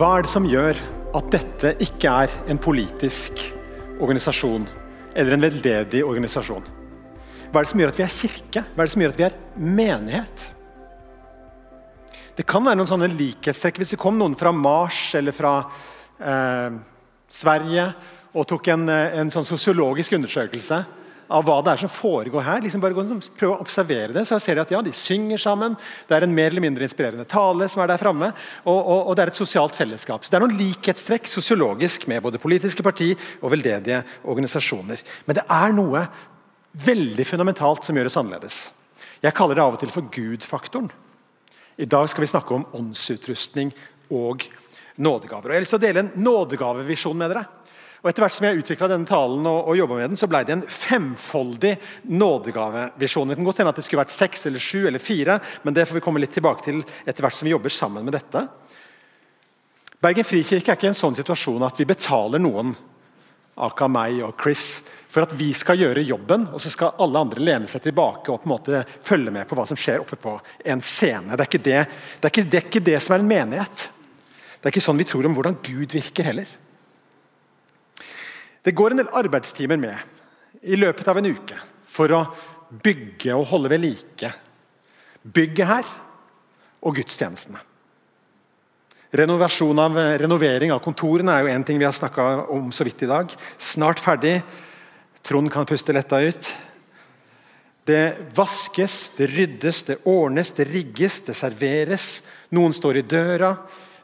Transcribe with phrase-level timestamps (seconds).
[0.00, 0.78] Hva er det som gjør
[1.18, 3.42] at dette ikke er en politisk
[4.00, 4.62] organisasjon
[5.12, 6.64] eller en veldedig organisasjon?
[7.50, 8.62] Hva er det som gjør at vi er kirke?
[8.64, 10.44] Hva er det som gjør at vi er menighet?
[12.38, 13.82] Det kan være noen sånne likhetstrekk.
[13.82, 15.52] Hvis det kom noen fra Mars eller fra
[16.16, 16.80] eh,
[17.28, 17.86] Sverige
[18.32, 20.80] og tok en, eh, en sånn sosiologisk undersøkelse
[21.30, 22.62] av hva det er som foregår her.
[22.64, 22.96] Liksom bare
[23.38, 25.76] prøve å observere det, så ser de at ja, de synger sammen.
[26.08, 28.32] Det er en mer eller mindre inspirerende tale som er der framme.
[28.64, 30.24] Og, og, og, det er et sosialt fellesskap.
[30.24, 35.04] Så Det er noen likhetstrekk sosiologisk med både politiske parti og veldedige organisasjoner.
[35.28, 36.04] Men det er noe
[36.86, 38.58] veldig fundamentalt som gjør oss annerledes.
[39.20, 40.90] Jeg kaller det av og til for Gud-faktoren.
[41.80, 43.72] I dag skal vi snakke om åndsutrustning
[44.12, 44.44] og
[44.96, 45.50] nådegaver.
[45.50, 47.46] Og jeg har lyst til å dele en nådegavevisjon med dere.
[48.00, 50.54] Og Etter hvert som jeg utvikla denne talen og, og med den, så ble det
[50.54, 51.74] en femfoldig
[52.08, 53.28] nådegavevisjon.
[53.28, 55.84] Det kan godt hende at det skulle vært seks eller sju eller fire, men det
[55.88, 58.46] får vi komme litt tilbake til etter hvert som vi jobber sammen med dette.
[60.00, 62.72] Bergen frikirke er ikke en sånn situasjon at vi betaler noen,
[63.60, 64.80] aka meg og Chris,
[65.10, 68.40] for at vi skal gjøre jobben, og så skal alle andre lene seg tilbake og
[68.40, 71.34] på en måte følge med på hva som skjer oppe på en scene.
[71.34, 71.80] Det er ikke det,
[72.16, 73.90] det, er ikke, det, er ikke det som er en menighet.
[74.60, 76.48] Det er ikke sånn vi tror om hvordan Gud virker heller.
[78.60, 81.56] Det går en del arbeidstimer med i løpet av en uke
[81.88, 82.20] for å
[82.84, 84.30] bygge og holde ved like
[85.24, 85.88] bygget her
[86.84, 87.60] og gudstjenestene.
[89.10, 93.10] Av, renovering av kontorene er jo en ting vi har snakka om så vidt i
[93.10, 93.32] dag.
[93.58, 94.36] Snart ferdig.
[95.26, 96.52] Trond kan puste letta ut.
[97.90, 102.20] Det vaskes, det ryddes, det ordnes, det rigges, det serveres.
[102.54, 103.56] Noen står i døra,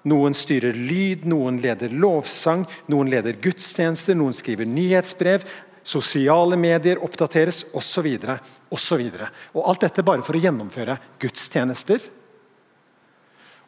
[0.06, 5.46] noen styrer lyd, noen leder lovsang, noen leder gudstjenester, noen skriver nyhetsbrev.
[5.86, 8.08] Sosiale medier oppdateres osv.
[8.74, 9.02] osv.
[9.62, 12.02] Alt dette bare for å gjennomføre gudstjenester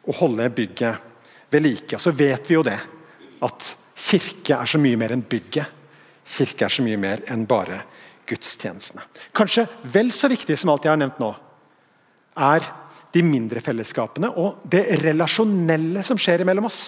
[0.09, 1.99] og holde bygget ved like.
[1.99, 2.79] Så vet vi jo det,
[3.45, 3.69] at
[3.99, 5.77] kirke er så mye mer enn bygget.
[6.29, 7.81] Kirke er så mye mer enn bare
[8.29, 9.03] gudstjenestene.
[9.35, 11.31] Kanskje vel så viktig som alt jeg har nevnt nå,
[12.39, 12.67] er
[13.13, 16.81] de mindre fellesskapene og det relasjonelle som skjer mellom oss.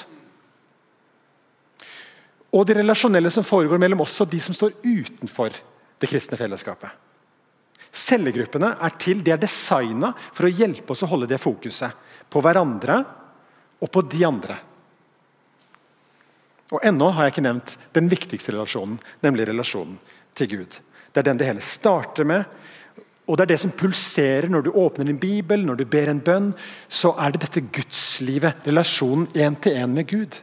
[2.52, 5.56] Og det relasjonelle som foregår mellom oss og de som står utenfor
[6.02, 6.92] det kristne fellesskapet.
[7.92, 12.44] Cellegruppene er til, de er designa for å hjelpe oss å holde det fokuset på
[12.44, 13.02] hverandre
[13.82, 14.58] og på de andre.
[16.72, 19.98] Og Ennå har jeg ikke nevnt den viktigste relasjonen, nemlig relasjonen
[20.40, 20.78] til Gud.
[21.12, 22.46] Det er den det hele starter med,
[23.28, 26.20] og Det er det som pulserer når du åpner din bibel, når du ber en
[26.20, 26.54] bønn.
[26.90, 30.40] Så er det dette gudslivet, relasjonen én-til-én med Gud.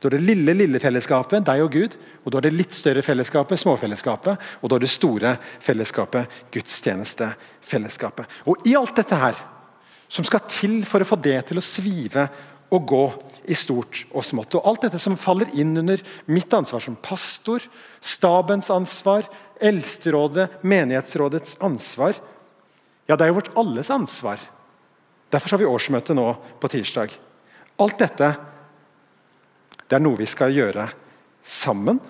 [0.00, 1.94] Du har det lille lille fellesskapet, deg og Gud.
[2.24, 4.50] Og du har det litt større fellesskapet, småfellesskapet.
[4.62, 8.38] Og du har det store fellesskapet, gudstjenestefellesskapet.
[8.46, 9.40] Og I alt dette her,
[10.08, 12.28] som skal til for å få det til å svive
[12.68, 13.04] og gå
[13.48, 14.58] i stort og smått.
[14.58, 17.64] Og Alt dette som faller inn under mitt ansvar som pastor,
[18.00, 22.14] stabens ansvar, Eldsterådet, menighetsrådets ansvar,
[23.08, 24.38] ja, det er jo vårt alles ansvar.
[25.32, 26.28] Derfor har vi årsmøte nå
[26.60, 27.16] på tirsdag.
[27.80, 28.28] Alt dette
[29.88, 30.84] det er noe vi skal gjøre
[31.48, 32.00] sammen.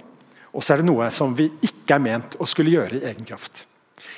[0.51, 3.27] Og så er det noe som vi ikke er ment å skulle gjøre i egen
[3.29, 3.65] kraft.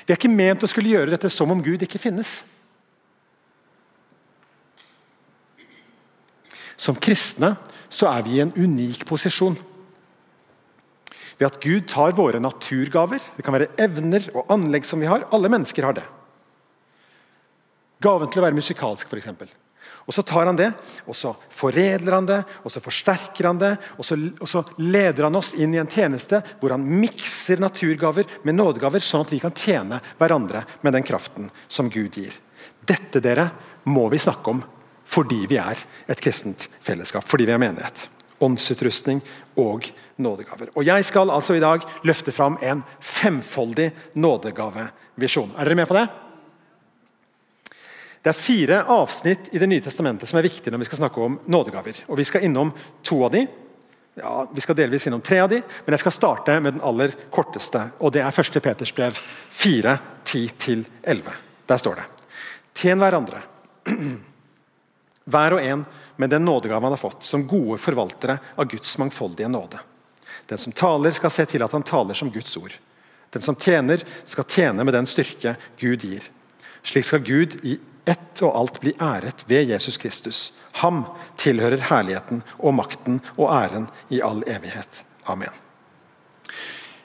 [0.05, 2.41] Vi er ikke ment å skulle gjøre dette som om Gud ikke finnes.
[6.81, 7.53] Som kristne
[7.91, 9.57] så er vi i en unik posisjon
[11.41, 15.25] ved at Gud tar våre naturgaver, det kan være evner og anlegg som vi har.
[15.33, 16.03] Alle mennesker har det.
[18.01, 19.55] Gaven til å være musikalsk, f.eks.
[20.05, 20.69] Og Så tar han det,
[21.09, 23.71] og så foredler han det, og så forsterker han det.
[23.97, 28.29] Og så, og så leder han oss inn i en tjeneste hvor han mikser naturgaver
[28.45, 32.37] med nådegaver, sånn at vi kan tjene hverandre med den kraften som Gud gir.
[32.85, 33.49] Dette dere,
[33.89, 34.61] må vi snakke om
[35.11, 38.07] fordi vi er et kristent fellesskap, fordi vi er menighet
[38.41, 39.21] åndsutrustning
[39.55, 39.85] og
[40.17, 40.71] nådegaver.
[40.75, 45.53] Og Jeg skal altså i dag løfte fram en femfoldig nådegavevisjon.
[45.57, 46.07] Er dere med på det?
[48.21, 51.21] Det er fire avsnitt i Det nye testamentet som er viktige når vi skal snakke
[51.21, 52.03] om nådegaver.
[52.07, 53.47] Og Vi skal innom to av de.
[54.15, 57.11] Ja, Vi skal delvis innom tre av de, men jeg skal starte med den aller
[57.31, 57.91] korteste.
[57.99, 58.61] og Det er 1.
[58.61, 59.13] Peters brev
[59.49, 61.33] 4, 10-11.
[61.67, 62.03] Der står det
[62.73, 63.41] Tjen hverandre,
[65.25, 65.85] hver og en
[66.15, 69.79] med den nådegave han har fått, som gode forvaltere av Guds mangfoldige nåde.
[70.49, 72.73] Den som taler, skal se til at han taler som Guds ord.
[73.31, 76.25] Den som tjener, skal tjene med den styrke Gud gir.
[76.83, 77.77] Slik skal Gud i
[78.09, 80.51] ett og alt bli æret ved Jesus Kristus.
[80.81, 81.03] Ham
[81.39, 85.03] tilhører herligheten og makten og æren i all evighet.
[85.29, 85.53] Amen.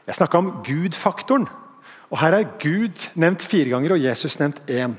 [0.07, 1.49] Jeg snakka om Gud-faktoren.
[2.11, 4.95] og Her er Gud nevnt fire ganger og Jesus nevnt én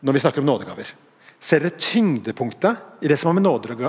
[0.00, 1.01] når vi snakker om nådegaver.
[1.42, 3.46] Dere tyngdepunktet i det som har med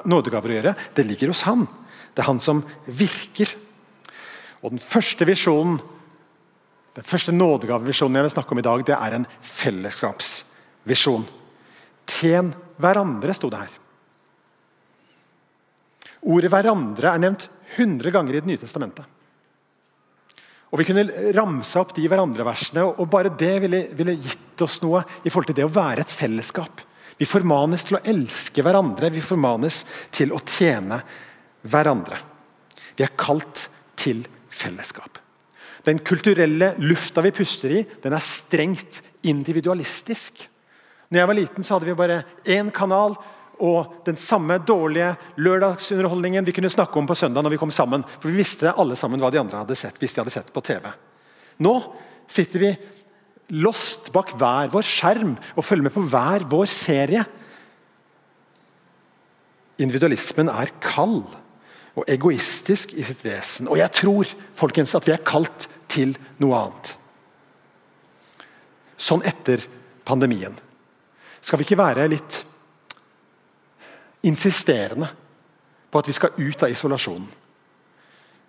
[0.09, 0.73] nådegaver å gjøre?
[0.95, 1.67] Det ligger hos han.
[2.13, 3.51] Det er han som virker.
[4.63, 5.77] Og Den første visjonen,
[6.93, 11.25] den første nådegavevisjonen jeg vil snakke om i dag, det er en fellesskapsvisjon.
[12.09, 13.79] Tjen hverandre, sto det her.
[16.23, 19.05] Ordet 'hverandre' er nevnt 100 ganger i Det nye testamentet.
[20.71, 25.03] Og Vi kunne ramse opp de hverandre-versene, og bare det ville, ville, gitt oss noe
[25.23, 26.81] i forhold til det å være et fellesskap.
[27.19, 29.83] Vi formanes til å elske hverandre, vi formanes
[30.13, 31.01] til å tjene
[31.69, 32.17] hverandre.
[32.97, 33.67] Vi er kalt
[33.99, 34.23] til
[34.53, 35.19] fellesskap.
[35.83, 40.45] Den kulturelle lufta vi puster i, den er strengt individualistisk.
[41.11, 43.17] Når jeg var liten, så hadde vi bare én kanal
[43.63, 45.11] og den samme dårlige
[45.43, 48.03] lørdagsunderholdningen vi kunne snakke om på søndag når vi kom sammen.
[48.19, 50.63] For Vi visste alle sammen hva de andre hadde sett hvis de hadde sett på
[50.65, 50.87] TV.
[51.63, 51.75] Nå
[52.27, 52.71] sitter vi
[53.51, 57.23] lost bak hver vår skjerm og følger med på hver vår serie.
[59.81, 61.23] Individualismen er kald
[61.93, 63.69] og egoistisk i sitt vesen.
[63.69, 66.93] Og jeg tror folkens, at vi er kalt til noe annet.
[68.97, 69.65] Sånn etter
[70.07, 70.55] pandemien.
[71.43, 72.39] Skal vi ikke være litt
[74.23, 75.09] insisterende
[75.91, 77.27] på at vi skal ut av isolasjonen?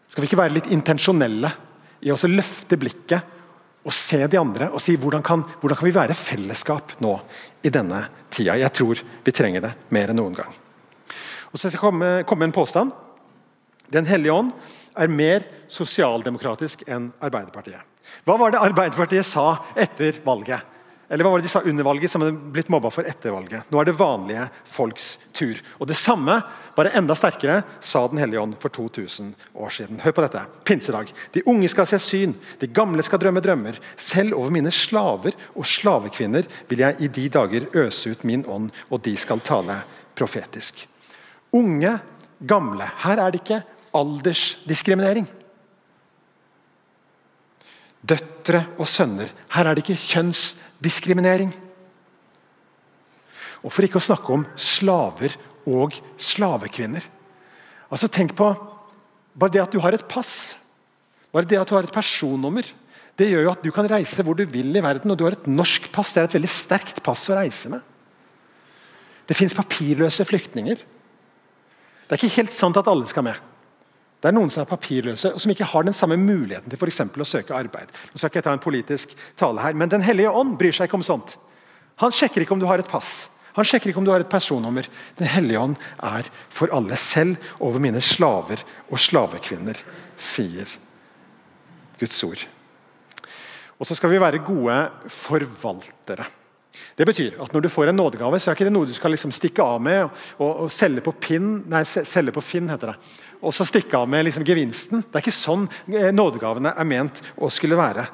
[0.09, 1.51] Skal vi ikke være litt intensjonelle
[2.07, 3.33] i å løfte blikket
[3.85, 7.15] og se de andre og si hvordan kan, hvordan kan vi være fellesskap nå
[7.65, 8.01] i denne
[8.33, 8.57] tida?
[8.59, 10.53] Jeg tror vi trenger det mer enn noen gang.
[11.53, 12.95] Og så skal jeg komme, komme en påstand.
[13.93, 14.53] Den hellige ånd
[14.97, 17.83] er mer sosialdemokratisk enn Arbeiderpartiet.
[18.25, 20.74] Hva var det Arbeiderpartiet sa etter valget?
[21.15, 23.69] Eller hva var det de sa under valget, som hadde blitt mobba for etter valget?
[23.71, 25.61] Nå er det vanlige folks tur.
[25.79, 26.41] Og Det samme,
[26.75, 30.01] bare enda sterkere, sa Den hellige ånd for 2000 år siden.
[30.03, 30.43] Hør på dette.
[30.67, 31.13] Pinsedag.
[31.31, 33.79] De unge skal se syn, de gamle skal drømme drømmer.
[33.97, 38.73] Selv over mine slaver og slavekvinner vil jeg i de dager øse ut min ånd,
[38.91, 39.85] og de skal tale
[40.19, 40.89] profetisk.
[41.55, 41.95] Unge,
[42.43, 42.91] gamle.
[43.07, 43.63] Her er det ikke
[43.95, 45.31] aldersdiskriminering.
[48.05, 49.31] Døtre og sønner.
[49.55, 51.53] Her er det ikke kjønnsdiskriminering.
[53.65, 57.05] Og For ikke å snakke om slaver og slavekvinner.
[57.89, 58.51] Altså Tenk på
[59.35, 60.55] bare det at du har et pass,
[61.35, 62.67] bare det at du har et personnummer.
[63.19, 65.37] Det gjør jo at du kan reise hvor du vil i verden, og du har
[65.37, 66.13] et norsk pass.
[66.13, 67.83] Det er et veldig sterkt pass å reise med.
[69.25, 70.83] Det fins papirløse flyktninger.
[72.05, 73.39] Det er ikke helt sant at alle skal med.
[74.25, 76.89] Det er noen som er papirløse og som ikke har den samme muligheten til for
[76.89, 77.91] å søke arbeid.
[78.09, 80.89] Nå skal ikke jeg ta en politisk tale her, Men Den hellige ånd bryr seg
[80.89, 81.37] ikke om sånt.
[82.01, 83.29] Han sjekker ikke om du har et pass.
[83.53, 84.89] Han sjekker ikke om du har et personnummer.
[85.19, 89.77] Den hellige ånd er for alle, selv over mine slaver og slavekvinner,
[90.17, 90.73] sier
[92.01, 92.47] Guds ord.
[93.77, 94.81] Og så skal vi være gode
[95.13, 96.25] forvaltere.
[96.97, 99.15] Det betyr at Når du får en nådegave, så er ikke det noe du skal
[99.15, 102.69] liksom stikke av med og, og selge, på pin, nei, selge på Finn.
[102.71, 102.97] heter det.
[103.43, 105.03] Og så stikke av med liksom gevinsten.
[105.03, 108.07] Det er ikke sånn eh, nådegavene er ment å skulle være.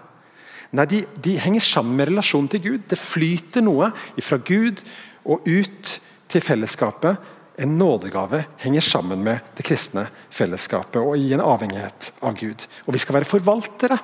[0.77, 2.87] Nei, de, de henger sammen med relasjonen til Gud.
[2.89, 3.91] Det flyter noe
[4.23, 4.83] fra Gud
[5.25, 5.97] og ut
[6.31, 7.19] til fellesskapet.
[7.61, 12.65] En nådegave henger sammen med det kristne fellesskapet og i en avhengighet av Gud.
[12.87, 13.99] Og Vi skal være forvaltere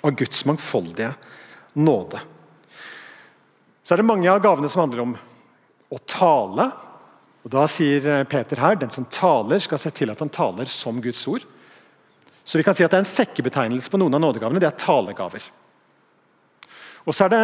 [0.00, 1.12] av Guds mangfoldige
[1.74, 2.22] nåde.
[3.90, 5.12] Så er det mange av gavene som handler om
[5.90, 6.68] å tale.
[7.42, 10.70] Og Da sier eh, Peter her den som taler, skal se til at han taler
[10.70, 11.42] som Guds ord.
[12.46, 14.62] Så vi kan si at det er en sekkebetegnelse på noen av nådegavene.
[14.62, 15.48] Det er talegaver.
[17.02, 17.40] Og så er det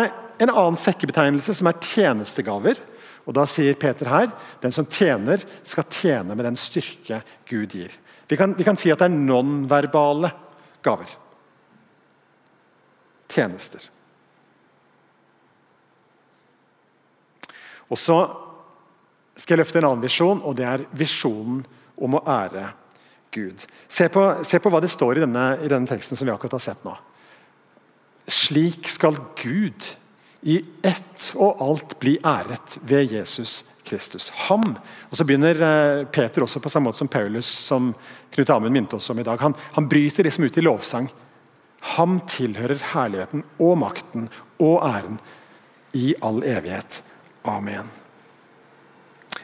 [0.46, 2.78] en annen sekkebetegnelse som er tjenestegaver.
[3.26, 4.30] Og Da sier Peter her
[4.62, 7.90] den som tjener, skal tjene med den styrke Gud gir.
[8.30, 10.30] Vi kan, vi kan si at det er nonverbale
[10.86, 11.10] gaver.
[13.34, 13.90] Tjenester.
[17.92, 18.18] Og så
[19.36, 21.60] skal jeg løfte en annen visjon, og det er visjonen
[22.00, 22.70] om å ære
[23.36, 23.66] Gud.
[23.88, 26.56] Se på, se på hva det står i denne, i denne, teksten som vi akkurat
[26.56, 26.94] har sett nå.
[28.26, 29.92] Slik skal Gud
[30.46, 34.30] i ett og alt bli æret ved Jesus Kristus.
[34.48, 34.64] Ham.
[35.10, 37.92] Og Så begynner eh, Peter også på samme måte som Paulus, som
[38.34, 39.40] Knut Amund minte oss om i dag.
[39.42, 41.08] Han, han bryter liksom ut i lovsang.
[41.96, 44.30] Ham tilhører herligheten og makten
[44.62, 45.20] og æren
[45.94, 47.02] i all evighet.
[47.46, 47.88] Amen.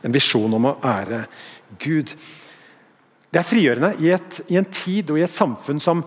[0.03, 1.25] En visjon om å ære
[1.83, 2.11] Gud.
[3.33, 6.03] Det er frigjørende i, et, i, en tid og i et samfunn som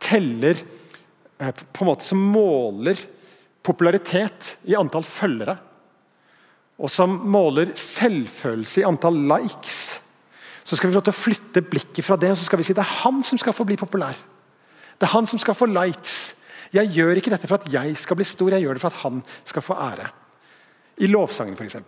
[0.00, 3.00] teller eh, på en måte Som måler
[3.66, 5.58] popularitet i antall følgere.
[6.80, 10.00] Og som måler selvfølelse i antall likes.
[10.64, 12.76] Så skal vi få til å flytte blikket fra det og så skal vi si
[12.76, 14.16] det er han som skal få bli populær.
[14.96, 16.36] Det er han som skal få likes.
[16.72, 19.02] Jeg gjør ikke dette for at jeg skal bli stor, jeg gjør det for at
[19.02, 20.06] han skal få ære.
[21.00, 21.78] I lovsangen, f.eks.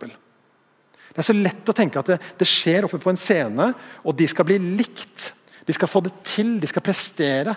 [1.13, 3.69] Det er så lett å tenke at det, det, skjer oppe på en scene,
[4.01, 5.29] og de skal bli likt.
[5.67, 7.53] De skal få det til, de skal prestere.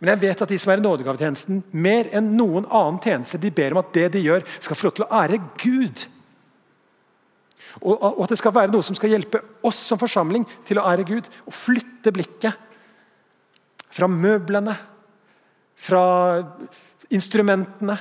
[0.00, 3.52] Men jeg vet at de som er i nådegavetjenesten, mer enn noen annen tjeneste, de
[3.54, 6.06] ber om at det de gjør, skal få lov til å ære Gud.
[7.82, 10.86] Og, og at det skal være noe som skal hjelpe oss som forsamling til å
[10.88, 11.28] ære Gud.
[11.44, 12.56] Og flytte blikket
[13.94, 14.74] fra møblene,
[15.78, 16.04] fra
[17.14, 17.98] instrumentene,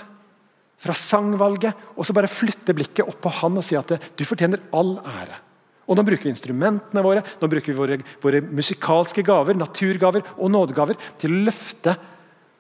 [0.84, 4.66] fra sangvalget, og så bare flytte blikket opp på han og si at du fortjener
[4.76, 5.40] all ære.
[5.88, 10.52] Og Nå bruker vi instrumentene våre, nå bruker vi våre, våre musikalske gaver, naturgaver og
[10.52, 11.96] nådegaver til å løfte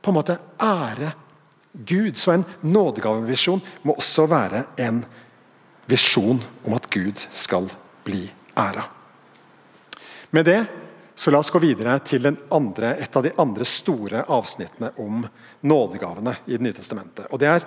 [0.03, 1.13] på en måte ære
[1.73, 2.19] Gud.
[2.19, 5.01] Så en nådegavevisjon må også være en
[5.89, 7.71] visjon om at Gud skal
[8.03, 8.25] bli
[8.59, 8.83] æra.
[10.35, 10.59] Med det
[11.15, 15.21] så la oss gå videre til andre, et av de andre store avsnittene om
[15.61, 17.27] nådegavene i Det nye testamentet.
[17.31, 17.63] Og Det er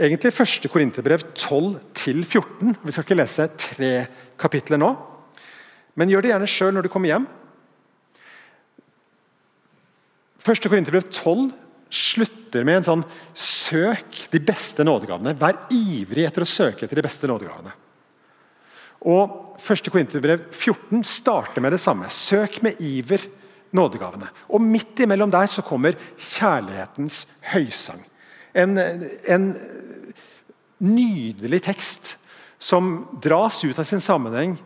[0.00, 0.68] egentlig 1.
[0.72, 2.74] Korinterbrev 12-14.
[2.82, 3.92] Vi skal ikke lese tre
[4.40, 4.94] kapitler nå,
[5.98, 7.26] men gjør det gjerne sjøl når du kommer hjem.
[10.40, 10.68] 1.
[10.70, 11.50] Korinterbrev 12
[11.90, 13.04] slutter med en sånn
[13.36, 15.34] søk de beste nådegavene.
[15.36, 17.74] Vær ivrig etter å søke etter de beste nådegavene.
[19.10, 19.90] Og 1.
[19.92, 22.08] Korinterbrev 14 starter med det samme.
[22.12, 23.26] Søk med iver
[23.76, 24.30] nådegavene.
[24.48, 28.00] Og Midt imellom der så kommer kjærlighetens høysang.
[28.54, 28.76] En,
[29.28, 29.44] en
[30.80, 32.16] nydelig tekst
[32.60, 34.56] som dras ut av sin sammenheng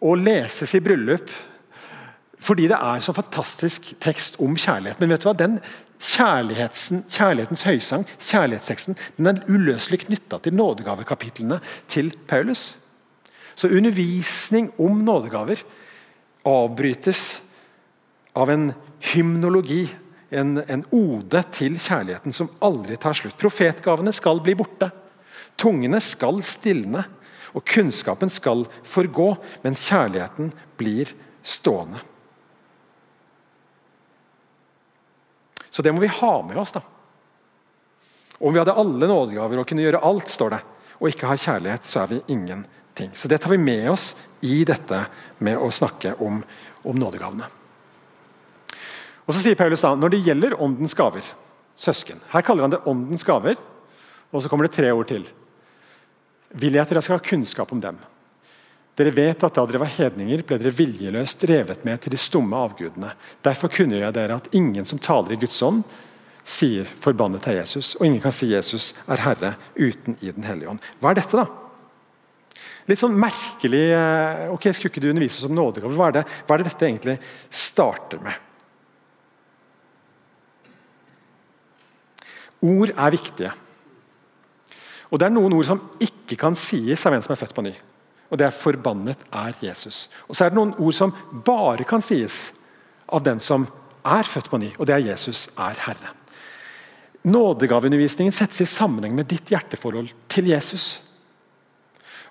[0.00, 1.30] og leses i bryllup.
[2.38, 5.00] Fordi det er så fantastisk tekst om kjærlighet.
[5.00, 5.36] Men vet du hva?
[5.38, 5.58] Den
[5.98, 11.58] kjærlighetens høysang, kjærlighetsteksten, den er uløselig knytta til nådegavekapitlene
[11.90, 12.76] til Paulus.
[13.58, 15.64] Så undervisning om nådegaver
[16.46, 17.40] avbrytes
[18.38, 18.70] av en
[19.12, 19.88] hymnologi,
[20.30, 23.38] en, en, ode til kjærligheten som aldri tar slutt.
[23.40, 24.90] Profetgavene skal bli borte.
[25.58, 27.04] Tungene skal stilne.
[27.56, 29.30] Og kunnskapen skal forgå,
[29.64, 32.02] men kjærligheten blir stående.
[35.72, 36.74] Så det må vi ha med oss.
[36.76, 36.82] da.
[38.38, 40.60] Om vi hadde alle nådegaver og kunne gjøre alt, står det,
[40.98, 43.14] og ikke har kjærlighet, så er vi ingenting.
[43.14, 45.06] Så Det tar vi med oss i dette
[45.38, 46.42] med å snakke om,
[46.84, 47.48] om nådegavene.
[49.28, 51.26] Og så sier Paulus da, Når det gjelder åndens gaver,
[51.78, 53.58] søsken Her kaller han det åndens gaver,
[54.32, 55.22] og så kommer det tre ord til.
[56.58, 57.96] Vil jeg at dere skal ha kunnskap om dem.
[58.98, 62.58] Dere vet at da dere var hedninger, ble dere viljeløst drevet med til de stumme
[62.58, 63.12] avgudene.
[63.46, 65.84] Derfor kunne jeg dere at ingen som taler i Guds ånd,
[66.48, 70.68] sier 'forbannet er Jesus', og ingen kan si 'Jesus er Herre' uten i Den hellige
[70.68, 70.80] ånd.
[71.00, 71.46] Hva er dette, da?
[72.88, 75.94] Litt sånn merkelig eh, ok, Skulle ikke du undervise oss om nådegaver?
[75.94, 77.18] Hva, hva er det dette egentlig
[77.50, 78.47] starter med?
[82.62, 83.52] Ord er viktige.
[85.10, 87.64] Og Det er noen ord som ikke kan sies av en som er født på
[87.64, 87.72] ny.
[88.30, 90.08] Og det er 'forbannet er Jesus'.
[90.28, 92.52] Og så er det noen ord som bare kan sies
[93.08, 93.66] av den som
[94.04, 96.14] er født på ny, og det er 'Jesus er Herre'.
[97.24, 101.00] Nådegaveundervisningen settes i sammenheng med ditt hjerteforhold til Jesus.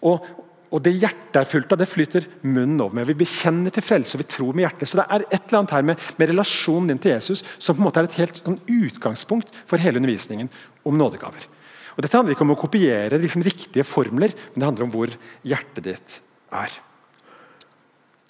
[0.01, 0.25] Og,
[0.67, 3.07] og det hjertet er fullt av, det flyter munnen over med.
[3.07, 4.89] Vi bekjenner til frelse og vi tror med hjertet.
[4.89, 7.81] Så det er et eller annet her med, med relasjonen din til Jesus som på
[7.81, 10.51] en måte er et helt sånn, utgangspunkt for hele undervisningen
[10.88, 11.47] om nådegaver.
[11.95, 15.15] Og Dette handler ikke om å kopiere liksom, riktige formler, men det handler om hvor
[15.47, 16.19] hjertet ditt
[16.53, 16.75] er.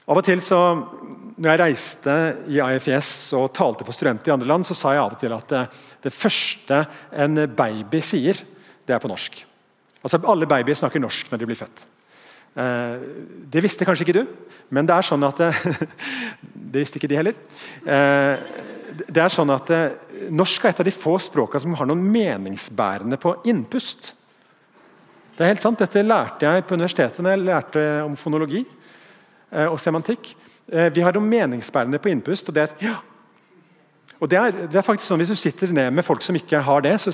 [0.07, 0.61] Av og til så,
[1.35, 2.13] når jeg reiste
[2.53, 5.35] i IFS og talte for studenter i andre land, så sa jeg av og til
[5.35, 5.65] at det,
[6.05, 6.85] det første
[7.25, 8.39] en baby sier,
[8.87, 9.41] det er på norsk.
[9.99, 11.83] Altså Alle babyer snakker norsk når de blir født.
[12.57, 13.01] Eh,
[13.53, 14.23] det visste kanskje ikke du,
[14.73, 15.43] men det er sånn at
[16.67, 17.35] Det visste ikke de heller.
[17.85, 18.63] Eh,
[19.07, 22.01] det er sånn at eh, Norsk er et av de få språkene som har noen
[22.01, 24.11] meningsbærende på innpust.
[25.37, 28.63] Det er helt sant, Dette lærte jeg på universitetet når jeg lærte om fonologi
[29.69, 30.31] og semantikk.
[30.65, 32.95] Vi har noen meningsbærende på innpust, og det er ja.
[34.17, 36.63] Og det er, det er, faktisk sånn Hvis du sitter ned med folk som ikke
[36.65, 37.13] har det, så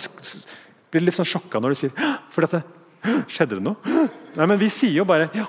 [0.90, 2.64] blir du litt sånn sjokka når du sier for dette,
[3.28, 4.08] Skjedde det noe?
[4.38, 5.46] Nei, men Vi sier jo bare ja.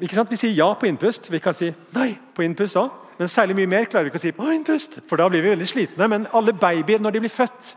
[0.00, 0.30] Ikke sant?
[0.32, 1.28] Vi sier ja på innpust.
[1.28, 2.94] Vi kan si nei på innpust òg.
[3.20, 5.50] Men særlig mye mer klarer vi ikke å si på innpust, for da blir vi
[5.52, 6.06] veldig slitne.
[6.08, 7.74] Men alle babyer, når de blir født,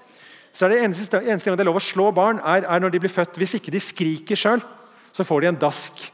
[0.56, 2.94] så er det eneste, eneste gang det er lov å slå barn, er, er når
[2.94, 3.42] de blir født.
[3.42, 4.63] Hvis ikke de skriker sjøl,
[5.12, 6.06] så får de en dask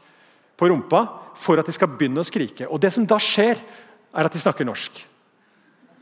[0.58, 1.04] på rumpa
[1.38, 2.66] for at de skal begynne å skrike.
[2.66, 3.62] Og Det som da skjer,
[4.10, 4.98] er at de snakker norsk.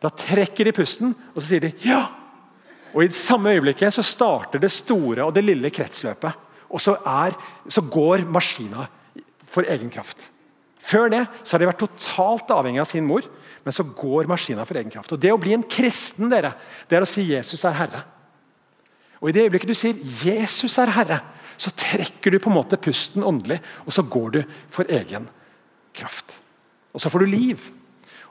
[0.01, 2.07] Da trekker de pusten, og så sier de ja.
[2.95, 6.48] Og I samme øyeblikket så starter det store og det lille kretsløpet.
[6.69, 7.37] Og så, er,
[7.71, 8.89] så går maskina
[9.49, 10.29] for egen kraft.
[10.89, 13.25] Før det så har de vært totalt avhengig av sin mor,
[13.65, 15.13] men så går maskina for egen kraft.
[15.13, 16.55] Og Det å bli en kristen dere,
[16.89, 18.05] det er å si Jesus er Herre.
[19.19, 21.25] Og I det øyeblikket du sier 'Jesus er Herre',
[21.59, 25.27] så trekker du på en måte pusten åndelig, og så går du for egen
[25.93, 26.39] kraft.
[26.95, 27.59] Og så får du liv.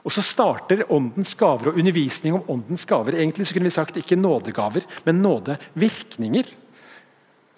[0.04, 3.12] Og så starter åndens gaver og undervisning om åndens gaver.
[3.18, 6.48] Egentlig så kunne vi sagt ikke nådegaver, men nådevirkninger.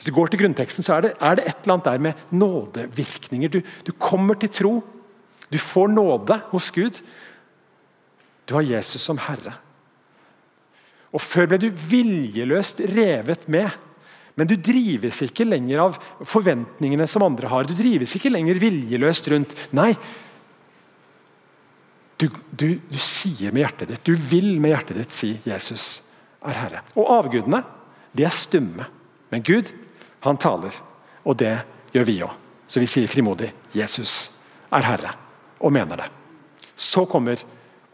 [0.01, 2.21] Hvis du går til grunnteksten, så er det, er det et eller annet der med
[2.33, 3.51] nådevirkninger.
[3.53, 4.71] Du, du kommer til tro.
[5.53, 7.03] Du får nåde hos Gud.
[8.49, 9.59] Du har Jesus som Herre.
[11.13, 13.69] Og Før ble du viljeløst revet med.
[14.41, 17.69] Men du drives ikke lenger av forventningene som andre har.
[17.69, 19.53] Du drives ikke lenger viljeløst rundt.
[19.77, 19.93] Nei,
[22.17, 26.03] du, du, du, sier med hjertet ditt, du vil med hjertet ditt si 'Jesus
[26.45, 26.83] er Herre'.
[26.97, 27.63] Og avgudene
[28.17, 28.89] de er stumme.
[29.33, 29.71] Men Gud,
[30.25, 30.75] han taler.
[31.25, 31.55] Og det
[31.95, 32.37] gjør vi òg.
[32.71, 34.31] Så vi sier frimodig 'Jesus
[34.73, 35.15] er Herre',
[35.61, 36.09] og mener det.
[36.77, 37.37] Så kommer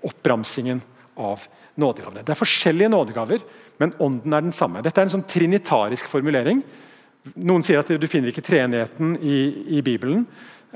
[0.04, 0.83] oppramsingen
[1.16, 2.23] av nådegavene.
[2.23, 3.40] Det er forskjellige nådegaver,
[3.78, 4.83] men ånden er den samme.
[4.83, 6.62] Dette er en sånn trinitarisk formulering.
[7.37, 9.38] Noen sier at du finner ikke treenigheten i,
[9.78, 10.26] i Bibelen.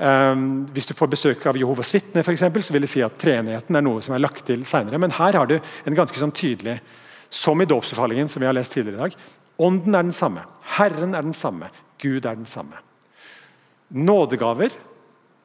[0.01, 3.17] Um, hvis du får besøk av Jehovas vitner, for eksempel, så vil det si at
[3.21, 4.97] treenigheten er noe som er lagt til senere.
[5.01, 6.79] Men her har du en ganske sånn tydelig,
[7.31, 9.13] som i dåpsbefalingen, som vi har lest tidligere i dag.
[9.61, 10.45] Ånden er den samme.
[10.77, 11.69] Herren er den samme.
[12.01, 12.79] Gud er den samme.
[13.93, 14.71] Nådegaver.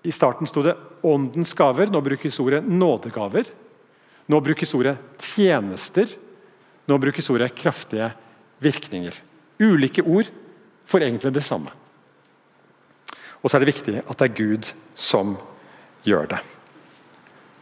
[0.02, 1.90] I starten sto det 'åndens gaver'.
[1.90, 3.50] Nå brukes ordet 'nådegaver'.
[4.26, 6.08] Nå brukes ordet 'tjenester'.
[6.86, 8.12] Nå brukes ordet 'kraftige
[8.60, 9.20] virkninger'.
[9.60, 10.30] Ulike ord
[10.84, 11.70] for egentlig det samme.
[13.42, 15.36] Og så er det viktig at det er Gud som
[16.04, 16.38] gjør det.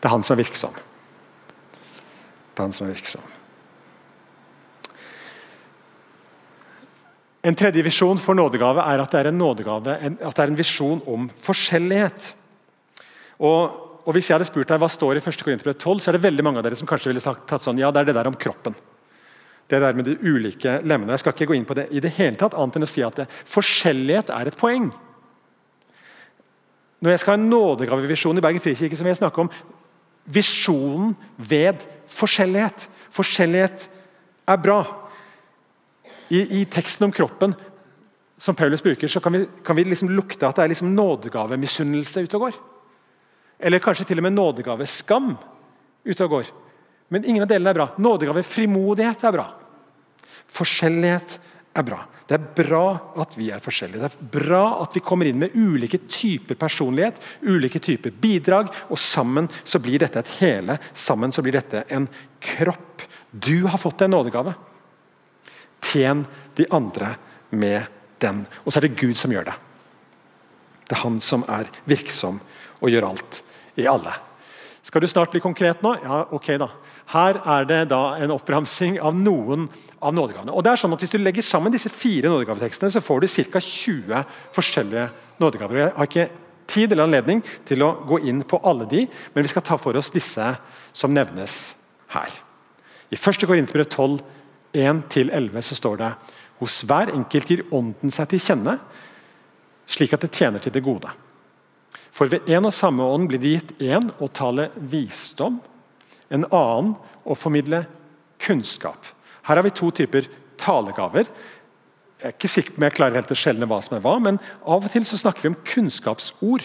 [0.00, 0.74] Det er han som er virksom.
[0.74, 3.22] Det er han som er virksom.
[7.44, 10.58] En tredje visjon for nådegave er at det er en nådegave, at det er en
[10.58, 12.30] visjon om forskjellighet.
[13.44, 15.38] Og og Hvis jeg hadde spurt deg hva står i 1.
[15.40, 17.80] Korinterbrev 12, så er det veldig mange av dere som kanskje ville sagt, tatt sånn,
[17.80, 18.76] ja, det er det der om kroppen.
[19.64, 21.14] Det der med de ulike lemmene.
[21.14, 23.04] Jeg skal ikke gå inn på det i det hele tatt, annet enn å si
[23.04, 24.90] at det, forskjellighet er et poeng.
[27.00, 29.52] Når jeg skal ha en nådegavevisjon i Bergen frikirke, så vil jeg snakke om
[30.36, 32.86] visjonen ved forskjellighet.
[33.12, 33.88] Forskjellighet
[34.52, 34.82] er bra.
[36.28, 37.54] I, i teksten om kroppen
[38.38, 42.24] som Paulus bruker, så kan vi, kan vi liksom lukte at det er liksom nådegavemisunnelse
[42.26, 42.58] ute og går.
[43.64, 45.34] Eller kanskje til og med nådegaveskam
[46.04, 46.50] ute og går.
[47.14, 47.88] Men ingen av delene er bra.
[48.02, 49.46] Nådegavefrimodighet er bra.
[50.54, 51.38] Forskjellighet
[51.78, 52.00] er bra.
[52.26, 52.84] Det er bra
[53.20, 54.00] at vi er forskjellige.
[54.02, 59.00] Det er bra at vi kommer inn med ulike typer personlighet, ulike typer bidrag, og
[59.00, 60.78] sammen så blir dette et hele.
[60.96, 62.08] Sammen så blir dette en
[62.40, 63.04] kropp.
[63.30, 64.54] Du har fått en nådegave.
[65.84, 66.24] Tjen
[66.58, 67.14] de andre
[67.54, 67.90] med
[68.22, 68.44] den.
[68.64, 69.56] Og så er det Gud som gjør det.
[70.84, 72.40] Det er han som er virksom
[72.80, 73.40] og gjør alt
[73.80, 74.12] i alle.
[74.84, 75.94] Skal du snart bli konkret nå?
[76.04, 76.68] Ja, ok da.
[77.14, 79.66] Her er det da en oppramsing av noen
[80.00, 80.52] av nådegavene.
[80.52, 83.28] Og det er sånn at Hvis du legger sammen disse fire nådegavetekstene, så får du
[83.28, 83.60] ca.
[83.60, 85.08] 20 forskjellige
[85.40, 85.80] nådegaver.
[85.80, 86.28] Jeg har ikke
[86.66, 89.96] tid eller anledning til å gå inn på alle de, men vi skal ta for
[89.96, 90.54] oss disse
[90.92, 91.74] som nevnes
[92.14, 92.30] her.
[93.12, 93.44] I 1.
[93.46, 94.20] Korinterbrev 12,
[94.74, 96.10] 1-11 så står det
[96.60, 98.78] hos hver enkelt gir ånden seg til kjenne,
[99.86, 101.10] slik at det tjener til det gode.
[102.14, 105.58] For ved en og samme ånd blir det gitt én å tale visdom,
[106.30, 107.84] en annen å formidle
[108.42, 109.10] kunnskap.
[109.44, 110.28] Her har vi to typer
[110.60, 111.28] talegaver.
[112.20, 114.14] Jeg er ikke sikker på om jeg klarer helt å skjelne hva som er hva,
[114.22, 116.64] men av og til så snakker vi om kunnskapsord.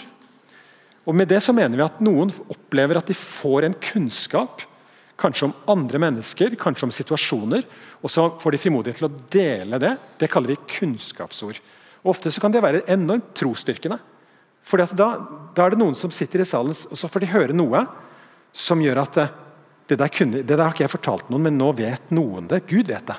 [1.10, 4.62] Og Med det så mener vi at noen opplever at de får en kunnskap,
[5.20, 7.66] kanskje om andre mennesker, kanskje om situasjoner,
[8.00, 9.96] og så får de frimodighet til å dele det.
[10.22, 11.60] Det kaller vi kunnskapsord.
[12.04, 14.00] Og Ofte så kan det være enormt trosstyrkende.
[14.70, 15.10] Fordi da,
[15.56, 17.84] da, er det noen som sitter i salen og så får de høre noe
[18.56, 19.36] som gjør at eh,
[19.90, 22.62] det der, kunne, det der har ikke jeg fortalt noen, men nå vet noen det.
[22.70, 23.18] Gud vet det.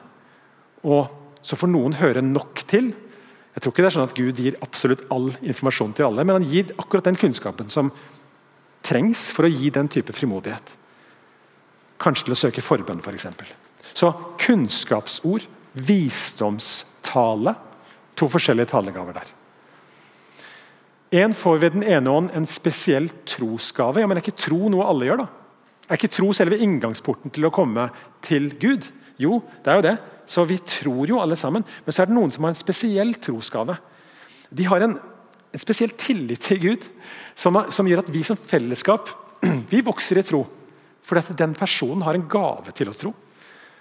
[0.86, 2.90] Og Så får noen høre nok til.
[3.54, 6.36] Jeg tror ikke det er sånn at Gud gir absolutt all informasjon til alle, men
[6.36, 7.88] han gir akkurat den kunnskapen som
[8.84, 10.74] trengs for å gi den type frimodighet.
[12.00, 13.26] Kanskje til å søke forbønn, f.eks.
[13.36, 17.56] For så kunnskapsord, visdomstale
[18.20, 19.28] To forskjellige talegaver der.
[21.22, 24.02] En får ved den ene ånd en spesiell trosgave.
[24.02, 25.22] Ja, men Er ikke tro noe alle gjør?
[25.22, 25.28] da?
[25.88, 27.88] Er ikke tro selve inngangsporten til å komme
[28.22, 28.86] til Gud?
[29.18, 29.96] Jo, det er jo det.
[30.26, 31.64] Så vi tror jo alle sammen.
[31.86, 33.78] Men så er det noen som har en spesiell trosgave.
[34.50, 34.98] De har en,
[35.50, 36.86] en spesiell tillit til Gud
[37.34, 39.10] som, som, gjør at vi som fellesskap
[39.72, 40.44] vi vokser i tro.
[41.06, 43.14] Fordi at den personen har en gave til å tro.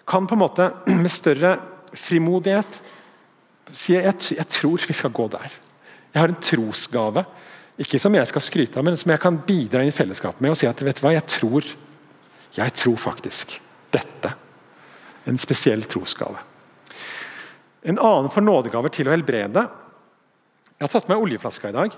[0.10, 0.72] Kan på en måte
[1.04, 1.58] med større
[1.98, 2.82] frimodighet
[3.76, 5.54] si jeg, jeg tror vi skal gå der.
[6.10, 7.26] Jeg har en trosgave.
[7.80, 10.52] Ikke som jeg skal skryte av, men som jeg kan bidra i fellesskap med.
[10.52, 11.68] og si at vet du hva, jeg tror,
[12.58, 13.56] jeg tror faktisk
[13.94, 14.34] dette.
[15.30, 16.42] En spesiell trosgave.
[17.88, 19.64] En annen for nådegaver til å helbrede.
[20.76, 21.96] Jeg har tatt med oljeflaska i dag.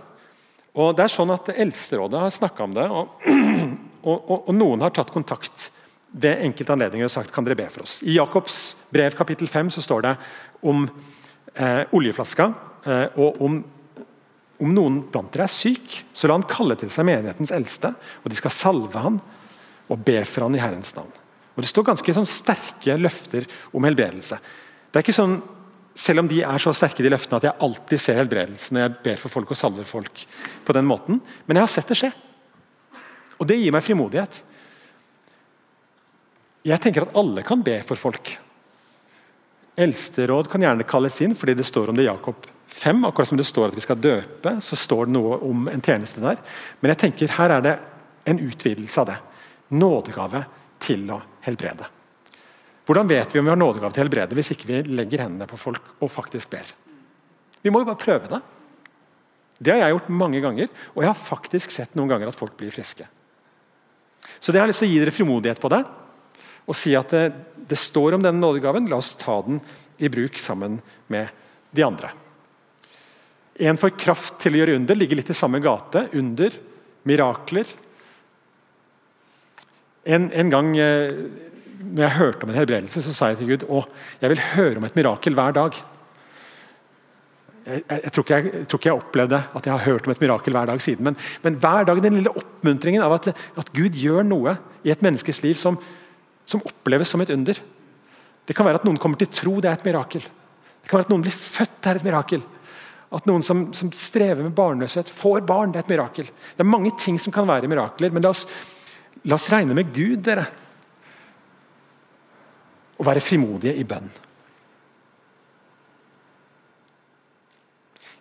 [0.73, 3.09] og det er sånn at Eldsterådet har snakka om det, og,
[4.01, 5.69] og, og, og, noen har tatt kontakt
[6.11, 7.99] ved enkelte anledninger og sagt kan dere be for oss.
[8.03, 10.15] I Jakobs brev kapittel 5 så står det
[10.67, 12.49] om eh, oljeflaska
[12.85, 13.61] eh, og om
[14.61, 18.29] om noen blant dere er syk, så la han kalle til seg menighetens eldste, og
[18.29, 19.17] de skal salve han
[19.91, 21.09] og be for han i Herrens navn.
[21.55, 24.37] Og Det står ganske sånn sterke løfter om helbredelse.
[24.91, 25.41] Det er ikke sånn,
[25.91, 28.93] Selv om de er så sterke de løftene at jeg alltid ser helbredelsen når jeg
[29.03, 30.21] ber for folk og salver folk
[30.63, 32.09] på den måten, men jeg har sett det skje.
[33.41, 34.37] Og det gir meg frimodighet.
[36.61, 38.35] Jeg tenker at alle kan be for folk.
[39.81, 43.05] Eldsteråd kan gjerne kalles inn fordi det står om det i Jakob 5.
[43.09, 46.21] Akkurat som det står at vi skal døpe, så står det noe om en tjeneste
[46.21, 46.37] der.
[46.79, 47.75] Men jeg tenker her er det
[48.29, 49.17] en utvidelse av det.
[49.73, 50.43] Nådegave
[50.83, 51.87] til å helbrede.
[52.85, 55.47] Hvordan vet vi om vi har nådegave til å helbrede hvis ikke vi legger hendene
[55.49, 56.67] på folk og faktisk ber?
[57.61, 58.41] Vi må jo bare prøve det.
[59.61, 62.55] Det har jeg gjort mange ganger, og jeg har faktisk sett noen ganger at folk
[62.57, 63.05] blir friske.
[64.39, 65.81] Så det har jeg lyst til å gi dere frimodighet på det,
[66.69, 67.23] og si at det,
[67.69, 68.89] det står om denne nådegaven.
[68.91, 69.61] La oss ta den
[70.01, 70.79] i bruk sammen
[71.11, 71.31] med
[71.75, 72.11] de andre.
[73.61, 76.07] En får kraft til å gjøre under, ligger litt i samme gate.
[76.17, 76.53] Under,
[77.07, 77.69] mirakler.
[80.01, 81.11] En, en gang eh,
[81.81, 83.83] når jeg hørte om en helbredelse, så sa jeg til Gud å,
[84.21, 85.77] jeg vil høre om et mirakel hver dag.
[87.61, 90.21] Jeg, jeg, tror jeg, jeg, tror ikke jeg, opplevde at jeg har hørt om et
[90.23, 93.99] mirakel hver dag siden, men, men hver dag den lille oppmuntringen av at, at, Gud
[94.01, 95.77] gjør noe i et menneskes liv som,
[96.49, 97.59] som oppleves som et under.
[98.49, 100.25] Det kan være at noen kommer til tro, det er et mirakel.
[100.81, 102.41] Det kan være at noen blir født, det er et mirakel.
[103.13, 105.73] At noen som, som, strever med barnløshet, får barn.
[105.73, 106.25] Det er et mirakel.
[106.31, 108.45] Det er mange ting som kan være mirakler, men la oss,
[109.27, 110.47] la oss regne med Gud, dere.
[112.97, 114.09] Og være frimodige i bønn.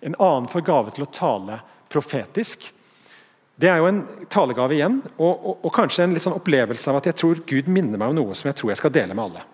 [0.00, 1.60] En annen får gave til å tale
[1.92, 2.70] profetisk.
[3.60, 7.10] Det er jo en talegave igjen, og, og, og kanskje en sånn opplevelse av at
[7.10, 9.46] jeg tror Gud minner meg om noe som jeg tror jeg skal dele med alle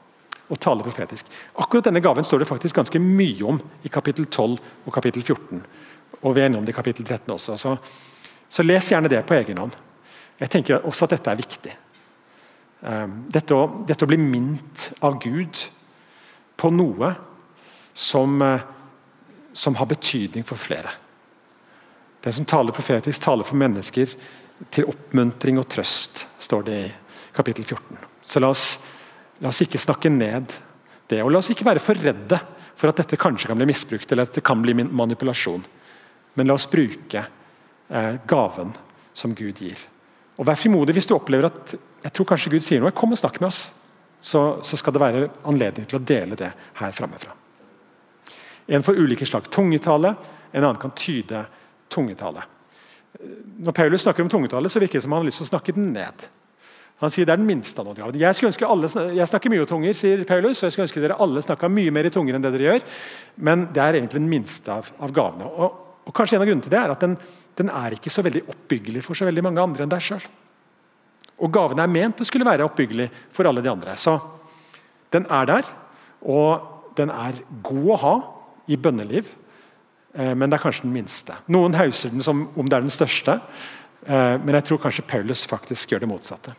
[0.47, 1.27] og tale profetisk.
[1.59, 5.63] Akkurat denne gaven står det faktisk ganske mye om i kapittel 12 og kapittel 14.
[6.23, 7.57] Og vi er innom det i kapittel 13 også.
[7.59, 7.75] Så,
[8.49, 9.75] så, les gjerne det på egen hånd.
[10.39, 11.75] Jeg tenker også at dette er viktig.
[12.87, 15.65] Um, dette, å, dette, å, bli minnet av Gud
[16.61, 17.15] på noe
[17.97, 18.63] som, uh,
[19.57, 20.93] som har betydning for flere.
[22.25, 24.13] Den som taler profetisk, taler for mennesker
[24.73, 26.93] til oppmuntring og trøst, står det i
[27.37, 28.05] kapittel 14.
[28.25, 28.67] Så la oss
[29.45, 30.55] La oss ikke snakke ned
[31.11, 31.21] det.
[31.23, 32.39] Og la oss ikke være for redde
[32.77, 35.65] for at dette kanskje kan bli misbrukt eller at det kan bli manipulasjon.
[36.37, 38.73] Men la oss bruke eh, gaven
[39.17, 39.81] som Gud gir.
[40.37, 42.95] Og Vær frimodig hvis du opplever at jeg tror kanskje Gud sier noe.
[42.97, 43.67] Kom og snakk med oss.
[44.21, 47.37] Så, så skal det være anledning til å dele det her frammefra.
[48.67, 50.15] En får ulike slag tungetale,
[50.53, 51.45] en annen kan tyde
[51.93, 52.43] tungetale.
[53.63, 55.75] Når Paulus snakker om tungetale, så virker det som han har lyst til å snakke
[55.77, 56.27] den ned.
[57.03, 58.21] Han sier det er den minste av nådegavene.
[58.21, 58.37] Jeg,
[59.19, 61.93] jeg snakker mye om tunger, sier Paulus, og jeg skulle ønske dere alle snakka mye
[61.93, 62.87] mer i tunger enn det dere gjør.
[63.49, 65.49] Men det er egentlig den minste av, av gavene.
[65.51, 67.19] Og, og, kanskje En av grunnene til det er at den,
[67.61, 70.25] den, er ikke så veldig oppbyggelig for så veldig mange andre enn deg sjøl.
[71.45, 73.99] Og gavene er ment å skulle være oppbyggelig for alle de andre.
[74.01, 74.17] Så
[75.13, 75.69] den er der,
[76.25, 78.17] og den er god å ha
[78.67, 79.31] i bønneliv,
[80.15, 81.37] eh, men det er kanskje den minste.
[81.53, 83.41] Noen hauser den som om det er den største,
[84.07, 86.57] eh, men jeg tror kanskje Paulus faktisk gjør det motsatte.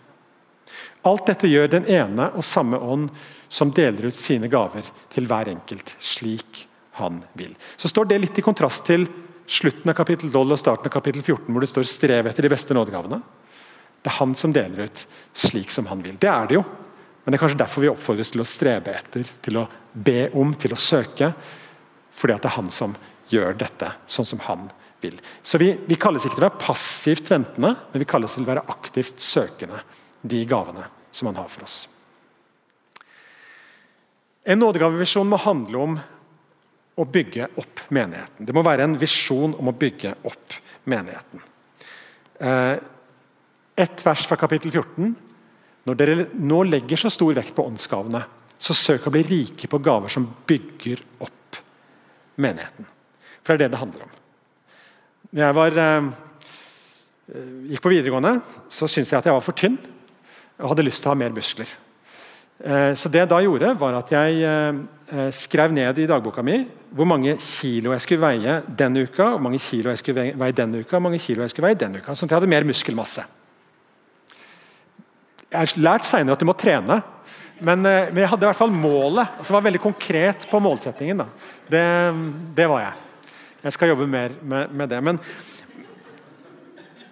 [1.08, 3.12] Alt dette gjør den ene og samme ånd
[3.50, 6.66] som deler ut sine gaver til hver enkelt slik
[6.98, 7.54] han vil.
[7.78, 9.06] Så står det litt i kontrast til
[9.48, 12.50] slutten av kapittel 12 og starten av kapittel 14, hvor det står 'strev etter de
[12.52, 13.22] beste nådegavene'.
[14.04, 16.18] Det er han som deler ut slik som han vil.
[16.20, 16.64] Det er det jo.
[17.24, 20.54] Men det er kanskje derfor vi oppfordres til å strebe etter, til å be om,
[20.54, 21.34] til å søke.
[22.18, 22.96] Fordi det er han som
[23.30, 24.68] gjør dette sånn som han
[25.04, 25.20] vil.
[25.46, 28.50] Så vi, vi kalles ikke til å være passivt ventende, men vi kalles til å
[28.50, 29.84] være aktivt søkende
[30.26, 31.84] de gavene som han har for oss.
[34.48, 35.98] En nådegavevisjon må handle om
[36.98, 38.48] å bygge opp menigheten.
[38.48, 40.56] Det må være en visjon om å bygge opp
[40.90, 41.44] menigheten.
[42.42, 42.94] Et
[43.78, 45.12] ett vers fra kapittel 14.
[45.86, 48.24] Når dere nå legger så stor vekt på åndsgavene,
[48.58, 51.37] så søk å bli rike på gaver som bygger opp
[52.38, 52.88] menigheten.
[53.44, 54.16] For det er det det handler om.
[55.32, 56.12] Når jeg var, eh,
[57.74, 59.78] gikk på videregående, så syntes jeg at jeg var for tynn
[60.60, 61.68] og hadde lyst til å ha mer muskler.
[62.64, 66.66] Eh, så det jeg da gjorde, var at jeg eh, skrev ned i dagboka mi
[66.98, 70.80] hvor mange kilo jeg skulle veie denne uka, hvor mange kilo jeg skulle veie denne
[70.82, 73.26] uka, hvor mange kilo jeg skulle veie denne uka, sånn at jeg hadde mer muskelmasse.
[75.52, 77.02] Jeg har lært senere at du må trene
[77.60, 79.38] Men, eh, men, jeg hadde i hvert fall målet.
[79.40, 81.24] altså var veldig konkret på målsettingen.
[81.68, 81.84] Det,
[82.56, 83.34] det, var jeg.
[83.64, 85.02] Jeg skal jobbe mer med, med det.
[85.04, 85.20] Men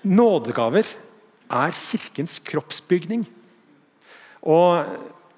[0.05, 0.85] nådegaver
[1.49, 3.25] er Kirkens kroppsbygning.
[4.45, 4.85] Og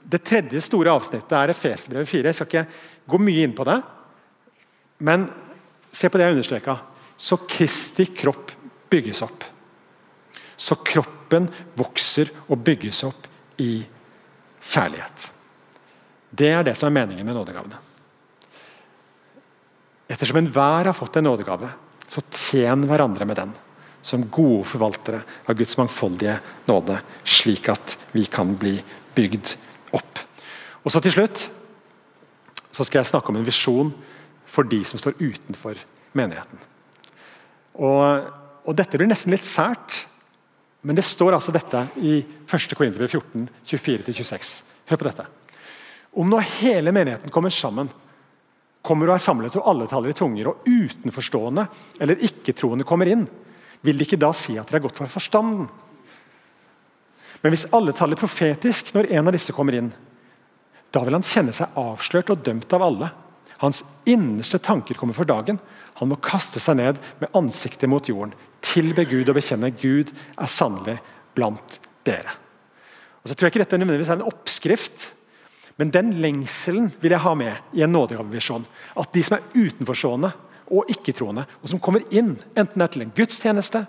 [0.08, 2.30] Det tredje store avsnittet er Efesbrevet 4.
[2.30, 3.82] Jeg skal ikke gå mye inn på det.
[5.04, 5.26] Men
[5.91, 6.78] se på det jeg understreka.
[7.17, 8.54] Så Kristi kropp
[8.88, 9.43] bygges opp.
[10.56, 13.28] Så kroppen vokser og bygges opp
[13.60, 13.84] i
[14.67, 15.30] kjærlighet.
[16.30, 17.80] Det er det som er meningen med nådegavene.
[20.08, 21.69] Ettersom enhver har fått en nådegave,
[22.08, 23.56] så tjen hverandre med den
[24.08, 26.38] som gode forvaltere av Guds mangfoldige
[26.69, 28.77] nåde, slik at vi kan bli
[29.17, 29.56] bygd
[29.97, 30.21] opp.
[30.84, 31.47] Og så Til slutt
[32.71, 33.89] så skal jeg snakke om en visjon
[34.47, 35.80] for de som står utenfor
[36.15, 36.62] menigheten.
[37.75, 38.30] Og,
[38.63, 40.06] og Dette blir nesten litt sært,
[40.88, 42.73] men det står altså dette i 1.
[42.80, 44.52] Korinterbrev 14, 24-26.
[44.88, 45.26] Hør på dette.
[46.15, 47.89] Om nå hele menigheten kommer sammen,
[48.88, 51.65] kommer og er samlet, og alle taler i tunger, og utenforstående
[52.00, 53.26] eller ikke-troende kommer inn,
[53.84, 55.67] vil de ikke da si at dere er godt for forstanden?
[57.43, 59.91] Men hvis alle taler profetisk når en av disse kommer inn,
[60.95, 63.12] da vil han kjenne seg avslørt og dømt av alle.
[63.60, 65.60] Hans innerste tanker kommer for dagen.
[66.00, 68.32] Han må kaste seg ned med ansiktet mot jorden,
[68.63, 70.98] tilbe Gud og bekjenne Gud er sannelig
[71.38, 72.34] blant dere.
[73.22, 75.06] Og så tror jeg ikke dette nødvendigvis er en oppskrift,
[75.78, 78.65] men den lengselen vil jeg ha med i en nådegavevisjon.
[78.98, 80.32] At de som er utenforstående
[80.74, 83.84] og ikke-troende, og som kommer inn, enten det er til en gudstjeneste,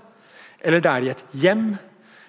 [0.60, 1.68] eller det er i et hjem,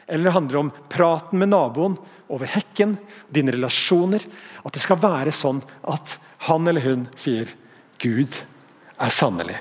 [0.08, 1.98] eller det handler om praten med naboen
[2.30, 2.96] over hekken,
[3.30, 4.24] dine relasjoner
[4.66, 6.16] At det skal være sånn at
[6.50, 7.50] han eller hun sier
[8.02, 8.38] Gud
[9.00, 9.58] er sannelig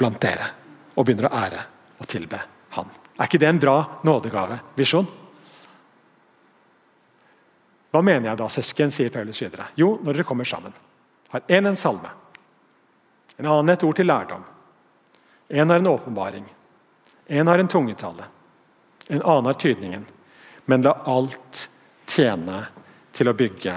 [0.00, 0.48] blant dere,
[0.96, 1.66] og begynner å ære
[2.00, 2.86] og tilbe Han.
[3.18, 5.08] Er ikke det en bra nådegavevisjon?
[7.90, 8.92] Hva mener jeg da, søsken?
[8.94, 9.66] sier Paulus videre.
[9.74, 10.72] Jo, når dere kommer sammen.
[11.32, 12.10] Har én en salme,
[13.36, 14.44] en annen et ord til lærdom.
[15.50, 16.44] En har en åpenbaring.
[17.26, 18.24] En har en tungetale.
[19.08, 20.06] En annen har tydningen.
[20.64, 21.68] Men la alt
[22.06, 22.60] tjene
[23.16, 23.74] til å bygge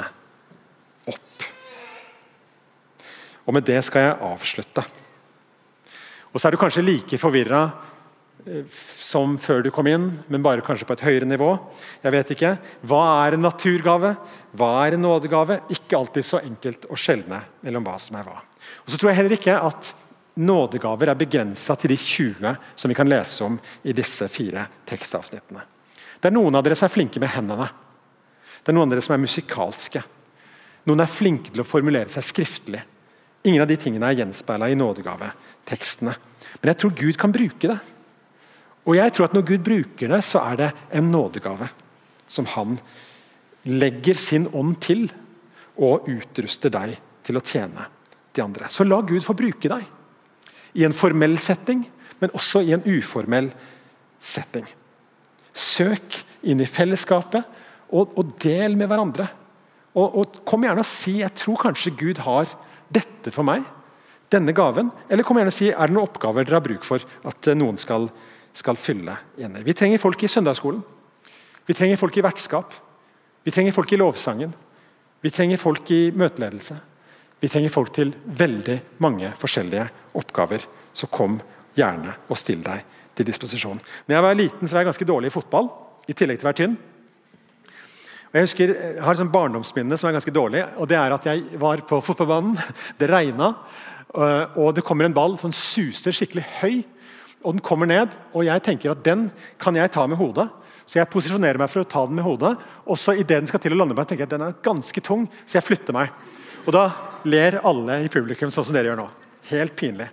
[1.09, 1.45] opp.
[3.45, 4.83] Og Med det skal jeg avslutte.
[6.33, 7.63] Og Så er du kanskje like forvirra
[8.99, 11.49] som før du kom inn, men bare kanskje på et høyere nivå.
[12.03, 12.53] Jeg vet ikke.
[12.87, 14.15] Hva er en naturgave?
[14.57, 15.61] Hva er en nådegave?
[15.73, 18.39] Ikke alltid så enkelt å skjelne mellom hva som er hva.
[18.83, 19.93] Og så tror jeg heller ikke at
[20.39, 25.63] nådegaver er begrensa til de 20 som vi kan lese om i disse fire tekstavsnittene.
[26.19, 27.67] Det er Noen av dere som er flinke med hendene.
[28.63, 30.01] Det er noen av dere som er musikalske.
[30.87, 32.79] Noen er flinke til å formulere seg skriftlig.
[33.43, 36.13] Ingen av de tingene er gjenspeila i nådegavetekstene.
[36.61, 37.75] Men jeg tror Gud kan bruke det.
[38.83, 41.69] Og jeg tror at Når Gud bruker det, så er det en nådegave
[42.27, 42.77] som han
[43.63, 45.05] legger sin ånd til
[45.79, 47.85] og utruster deg til å tjene
[48.35, 48.67] de andre.
[48.69, 49.85] Så la Gud få bruke deg.
[50.73, 51.85] I en formell setting,
[52.19, 53.51] men også i en uformell
[54.19, 54.65] setting.
[55.53, 56.19] Søk
[56.49, 57.45] inn i fellesskapet,
[57.93, 59.27] og, og del med hverandre.
[59.93, 62.49] Og, og, Kom gjerne og si jeg tror kanskje Gud har
[62.93, 63.65] dette for meg.
[64.33, 64.89] Denne gaven.
[65.09, 67.57] Eller kom gjerne og si er det noen oppgaver dere har bruk for at eh,
[67.57, 68.07] noen skal,
[68.53, 69.57] skal fylle igjen.
[69.65, 70.83] Vi trenger folk i søndagsskolen.
[71.65, 72.73] Vi trenger folk i vertskap.
[73.43, 74.53] Vi trenger folk i lovsangen.
[75.23, 76.77] Vi trenger folk i møteledelse.
[77.39, 79.87] Vi trenger folk til veldig mange forskjellige
[80.19, 80.65] oppgaver.
[80.93, 81.39] Så kom
[81.75, 82.83] gjerne og still deg
[83.15, 83.79] til disposisjon.
[84.07, 85.69] Når jeg var liten, så var jeg ganske dårlig i fotball,
[86.07, 86.77] i tillegg til å være tynn.
[88.33, 90.63] Og jeg husker, jeg har et sånn barndomsminne som er ganske dårlig.
[90.77, 92.57] og det er at Jeg var på fotballbanen,
[92.99, 93.53] det regna,
[94.55, 96.83] og det kommer en ball som suser skikkelig høy.
[97.43, 99.27] Og Den kommer ned, og jeg tenker at den
[99.59, 100.47] kan jeg ta med hodet.
[100.87, 102.55] Så jeg posisjonerer meg for å ta den med hodet.
[102.85, 105.03] og så Idet den skal til å lande meg, tenker jeg at den er ganske
[105.03, 106.11] tung, så jeg flytter meg.
[106.65, 106.89] Og da
[107.27, 109.07] ler alle i publikum sånn som dere gjør nå.
[109.51, 110.09] Helt pinlig.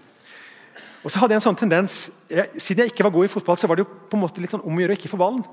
[1.00, 3.58] Og så hadde jeg en sånn tendens, jeg, Siden jeg ikke var god i fotball,
[3.58, 5.20] så var det jo på en måte litt sånn om å gjøre å ikke få
[5.20, 5.44] ballen.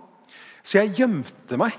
[0.65, 1.77] Så jeg gjemte meg.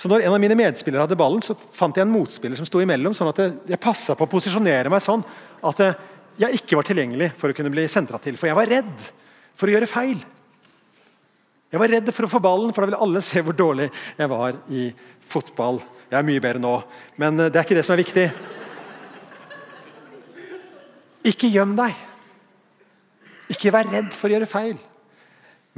[0.00, 2.80] Så når en av mine medspillere hadde ballen, så fant jeg en motspiller som sto
[2.82, 5.22] imellom, sånn at jeg, jeg passa på å posisjonere meg sånn
[5.68, 5.82] at
[6.40, 8.38] jeg ikke var tilgjengelig for å kunne bli sentra til.
[8.40, 9.08] For jeg var redd
[9.58, 10.20] for å gjøre feil.
[11.70, 14.30] Jeg var redd for å få ballen, for da ville alle se hvor dårlig jeg
[14.32, 14.88] var i
[15.30, 15.78] fotball.
[16.10, 16.72] Jeg er mye bedre nå,
[17.20, 18.24] men det er ikke det som er viktig.
[21.30, 21.94] Ikke gjem deg.
[23.54, 24.80] Ikke vær redd for å gjøre feil,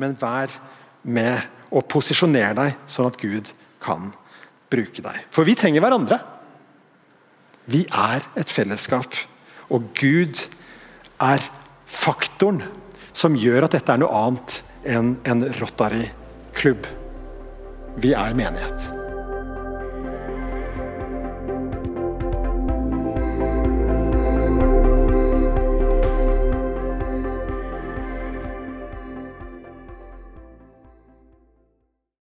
[0.01, 0.53] men vær
[1.03, 1.41] med
[1.73, 3.51] og posisjoner deg sånn at Gud
[3.83, 4.11] kan
[4.73, 5.19] bruke deg.
[5.33, 6.21] For vi trenger hverandre.
[7.73, 9.17] Vi er et fellesskap,
[9.71, 10.41] og Gud
[11.23, 11.45] er
[11.87, 12.63] faktoren
[13.13, 16.89] som gjør at dette er noe annet enn en Rotary-klubb.
[18.03, 19.02] Vi er menighet.